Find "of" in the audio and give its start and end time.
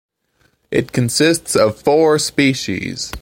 1.55-1.79